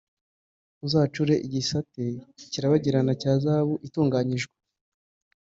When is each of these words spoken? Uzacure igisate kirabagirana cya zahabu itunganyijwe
Uzacure 0.85 1.33
igisate 1.45 2.03
kirabagirana 2.51 3.11
cya 3.21 3.33
zahabu 3.43 3.75
itunganyijwe 3.87 4.55